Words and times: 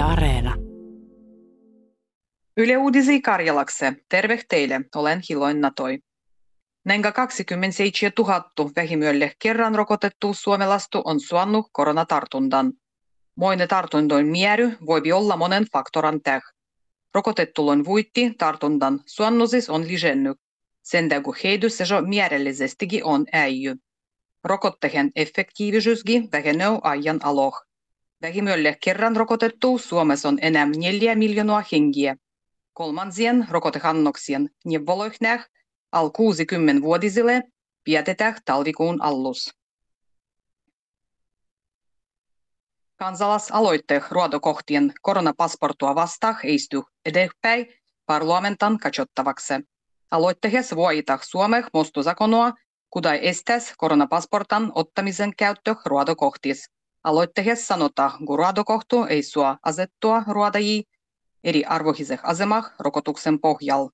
Yle 0.00 0.08
Areena. 0.08 0.56
Yle 2.56 2.78
Uudisi 2.78 3.20
Karjalakse. 3.20 3.92
Terve 4.08 4.40
teille, 4.48 4.80
olen 4.94 5.20
Hiloin 5.28 5.60
Natoi. 5.60 5.98
Nenga 6.84 7.12
27 7.12 8.12
000 8.18 8.70
vähimyölle 8.76 9.32
kerran 9.38 9.74
rokotettu 9.74 10.34
suomelastu 10.34 11.02
on 11.04 11.20
suannut 11.20 11.66
koronatartundan. 11.72 12.72
Moine 13.36 13.66
tartuntoin 13.66 14.26
miery 14.26 14.76
voi 14.86 15.12
olla 15.12 15.36
monen 15.36 15.66
faktoran 15.72 16.20
täh. 16.22 16.42
Rokotettulon 17.14 17.84
vuitti 17.84 18.34
tartundan 18.38 19.00
suannusis 19.06 19.70
on 19.70 19.88
lisennyt. 19.88 20.38
Sen 20.82 21.08
tägu 21.08 21.34
heidys 21.44 21.78
se 21.78 21.84
määrällisesti 22.14 22.88
on 23.04 23.26
äijy. 23.32 23.76
Rokottehen 24.44 25.10
effektiivisyysgi 25.16 26.28
vähenee 26.32 26.78
ajan 26.82 27.20
aloh. 27.22 27.69
Vähimölle 28.22 28.76
kerran 28.84 29.16
rokotettu 29.16 29.78
Suomessa 29.78 30.28
on 30.28 30.38
enää 30.42 30.66
4 30.66 31.14
miljoonaa 31.14 31.62
hengiä. 31.72 32.16
Kolmansien 32.72 33.46
rokotehannoksien 33.50 34.50
neuvoloihnäh 34.64 35.48
al 35.92 36.08
60-vuotisille 36.08 37.42
vietetään 37.86 38.36
talvikuun 38.44 39.02
allus. 39.02 39.54
Kansalaisaloitteet 42.96 44.02
ruodokohtien 44.10 44.92
koronapasportua 45.02 45.94
vastaan 45.94 46.36
eisty 46.44 46.82
edespäin 47.06 47.66
parlamentan 48.06 48.78
katsottavaksi. 48.78 49.54
Aloitteessa 50.10 50.76
voita 50.76 51.18
Suomeh 51.22 51.64
mostuzakonoa, 51.72 52.52
kudai 52.90 53.28
estäs 53.28 53.72
koronapasportan 53.76 54.72
ottamisen 54.74 55.32
käyttö 55.36 55.74
ruodokohtis. 55.84 56.70
Aloitteessa 57.04 57.66
sanotaan, 57.66 58.26
kun 58.26 58.38
ruodokohtu 58.38 59.04
ei 59.04 59.22
sua 59.22 59.58
asettua 59.62 60.22
ruodajia 60.28 60.82
eri 61.44 61.64
arvohiseh 61.64 62.20
asemah 62.22 62.72
rokotuksen 62.78 63.40
pohjalla. 63.40 63.90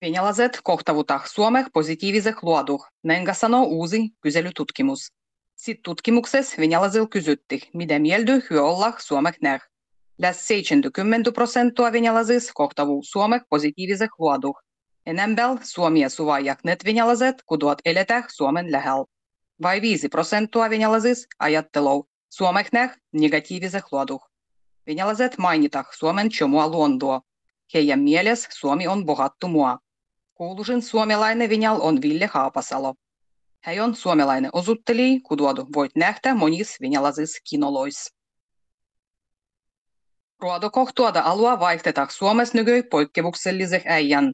Venäläiset 0.00 0.60
kohtavuutta 0.64 1.20
Suomeh 1.24 1.66
positiiviseh 1.72 2.34
luoduh, 2.42 2.86
näin 3.02 3.26
sanoo 3.32 3.64
uusi 3.64 4.10
kyselytutkimus. 4.20 5.12
Sitten 5.56 5.82
tutkimuksessa 5.82 6.56
venäläisillä 6.58 7.08
kysytti, 7.10 7.70
mitä 7.74 7.98
mieltä 7.98 8.32
hyö 8.50 8.62
olla 8.62 8.92
Suomeh 8.98 9.34
näh. 9.42 9.60
Läs 10.18 10.48
70 10.48 11.32
prosenttia 11.32 11.92
venäläisistä 11.92 12.52
kohtavu 12.54 13.02
Suomeh 13.04 13.40
positiiviseh 13.48 14.08
luoduh. 14.18 14.56
Enempel 15.06 15.56
Suomia 15.62 16.08
suvaijaknet 16.08 16.84
venäläiset, 16.84 17.42
kuduat 17.46 17.78
eletäh 17.84 18.24
Suomen 18.28 18.72
lähellä. 18.72 19.11
Vai 19.62 19.80
5 19.80 20.08
prosenttia 20.08 20.70
venäläisistä 20.70 21.36
ajattelou 21.38 22.08
Suomeh 22.28 22.68
näh 22.72 22.96
negatiiviseh 23.12 23.84
luoduh. 23.92 24.30
Venäläiset 24.86 25.38
mainitaan 25.38 25.84
Suomen 25.98 26.28
chomua 26.28 26.68
luontoa. 26.68 27.20
Heidän 27.74 28.00
mielessä 28.00 28.48
Suomi 28.52 28.88
on 28.88 29.06
bohattu 29.06 29.48
mua. 29.48 29.78
Kuuluisin 30.34 30.82
suomalainen 30.82 31.50
Venäjäl 31.50 31.78
on 31.80 32.02
Ville 32.02 32.26
Haapasalo. 32.26 32.94
Hän 33.64 33.80
on 33.80 33.96
suomalainen 33.96 34.50
osuttelija, 34.52 35.20
kuduodu 35.22 35.66
voit 35.74 35.92
nähdä 35.96 36.34
monissa 36.34 36.76
venäläisissä 36.82 37.38
kinoloissa. 37.50 38.14
Ruodokohtuada 40.40 41.20
alua 41.20 41.60
vaihdetaan 41.60 42.08
Suomessa 42.10 42.58
nyky 42.58 42.82
poikkeuksellisen 42.82 43.82
äijän. 43.84 44.32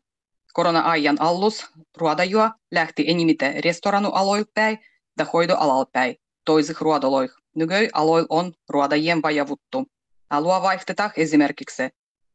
Korona-ajan 0.52 1.16
allus 1.20 1.66
ruodajua 1.96 2.50
lähti 2.72 3.04
enimmiten 3.08 3.64
restoranu-aloilpäin 3.64 4.78
ja 5.18 5.26
hoidoalalpäin, 5.32 6.16
toisih 6.44 6.76
ruodoloih. 6.80 7.30
Nyky 7.54 7.88
aloil 7.92 8.26
on 8.28 8.52
ruodajien 8.68 9.22
vajavuttu. 9.22 9.86
Alua 10.30 10.62
vaihdetaan 10.62 11.10
esimerkiksi 11.16 11.88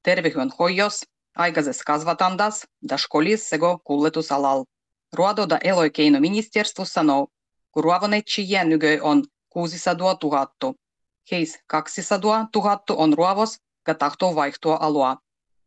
terveydenhoidossa, 0.03 1.05
aikaisessa 1.35 1.83
kasvatandas 1.85 2.67
ja 2.89 2.97
školis 2.97 3.49
sego 3.49 3.79
kuljetusalal. 3.83 4.65
Ruodo 5.13 5.49
da 5.49 5.57
eloikeinoministeriö 5.63 6.85
sanoo, 6.85 7.27
kun 7.71 7.83
ruovonetsijien 7.83 8.69
nykö 8.69 8.99
on 9.01 9.23
600 9.49 10.17
000. 10.23 10.73
Heis 11.31 11.59
200 11.67 12.47
000 12.55 12.79
on 12.89 13.13
ruovos 13.13 13.57
ja 13.87 13.95
tahtoo 13.95 14.35
vaihtua 14.35 14.77
alua. 14.81 15.17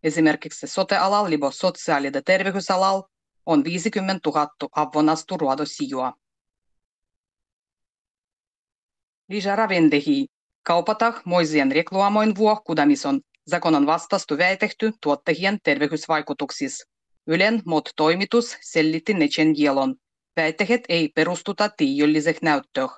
Esimerkiksi 0.03 0.67
sote-alal 0.67 1.31
libo 1.31 1.51
sosiaali- 1.51 2.11
ja 2.15 2.23
terveysalal 2.23 3.03
on 3.47 3.65
50 3.65 4.31
000 4.31 4.49
avonastu 4.77 5.37
ruodosijua. 5.37 6.13
Lisää 9.29 9.57
ravintehi. 9.57 10.27
Kaupatah 10.63 11.23
moisien 11.25 11.73
reklamoin 11.73 12.37
vuo 12.37 12.57
kudamison 12.57 13.21
zakonon 13.51 13.87
vastastu 13.87 14.39
väitetty 14.39 14.93
tuottajien 15.03 15.59
terveysvaikutuksissa. 15.63 16.87
Ylen 17.27 17.63
MOT-toimitus 17.65 18.57
sellitti 18.61 19.15
Nechen 19.15 19.55
kielon. 19.55 19.95
Väitteet 20.37 20.85
ei 20.89 21.09
perustuta 21.09 21.69
tiijölliseh 21.69 22.37
näyttöh. 22.43 22.91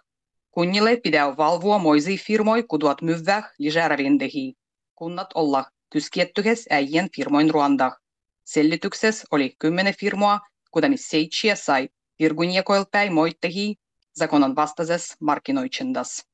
Kunnille 0.51 0.97
pitää 0.97 1.37
valvoa 1.37 1.79
moisi 1.79 2.19
firmoi 2.19 2.63
kuduat 2.63 3.03
myvväh 3.03 3.45
lisäravintehi. 3.59 4.55
Kunnat 4.95 5.29
olla 5.35 5.65
kyskiettyhes 5.91 6.67
äijien 6.71 7.09
firmoin 7.17 7.51
ruandah. 7.51 7.97
Sellityksessä 8.45 9.27
oli 9.31 9.55
kymmenen 9.59 9.95
firmoa, 10.01 10.41
kudamis 10.71 11.09
seitsiä 11.09 11.55
sai 11.57 11.89
virguniekoilpäin 12.19 13.13
moittehi 13.13 13.77
vastaisessa 14.57 15.17
markkinoitsendas. 15.21 16.27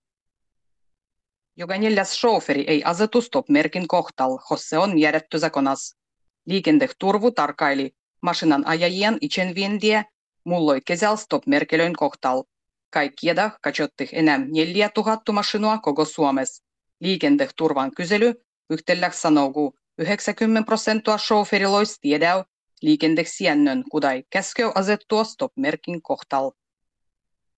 Joka 1.56 1.78
neljäs 1.78 2.20
shoferi 2.20 2.64
ei 2.66 2.84
asetu 2.84 3.20
stop-merkin 3.20 3.88
kohtalla, 3.88 4.56
se 4.56 4.78
on 4.78 4.98
järjetty 4.98 5.38
zakonas. 5.38 5.96
Liikenneturvu 6.46 7.30
tarkaili 7.30 7.94
mašinan 8.22 8.66
ajajien 8.66 9.18
itsenvientiä, 9.20 10.04
mulloi 10.44 10.80
kesällä 10.86 11.16
stop-merkelöin 11.16 11.96
kohtalla. 11.96 12.44
Kaikkieda 12.90 13.50
katsottih 13.62 14.08
enää 14.12 14.38
4000 14.38 15.32
mašinua 15.32 15.78
koko 15.78 16.04
Suomessa. 16.04 16.64
Liikenneturvan 17.00 17.90
kysely 17.96 18.34
yhtellä 18.70 19.10
sanoo, 19.10 19.72
90 19.98 20.66
prosenttia 20.66 21.18
shoferiloista 21.18 21.98
tiedää 22.00 22.44
liikenteeksiännön, 22.82 23.84
kudai 23.90 24.24
käskö 24.30 24.72
asettua 24.74 25.24
stop-merkin 25.24 26.02
kohtalla. 26.02 26.52